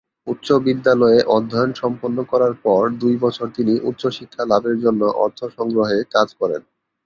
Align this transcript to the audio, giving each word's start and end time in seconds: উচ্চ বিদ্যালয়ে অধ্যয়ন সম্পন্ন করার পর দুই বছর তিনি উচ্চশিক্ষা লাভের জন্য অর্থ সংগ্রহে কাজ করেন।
উচ্চ 0.27 0.47
বিদ্যালয়ে 0.65 1.19
অধ্যয়ন 1.35 1.71
সম্পন্ন 1.81 2.17
করার 2.31 2.53
পর 2.65 2.81
দুই 3.01 3.15
বছর 3.23 3.47
তিনি 3.57 3.73
উচ্চশিক্ষা 3.89 4.43
লাভের 4.51 4.77
জন্য 4.83 5.01
অর্থ 5.23 5.39
সংগ্রহে 5.57 5.97
কাজ 6.15 6.27
করেন। 6.39 6.61